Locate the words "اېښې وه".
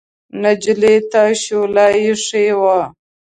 2.01-2.79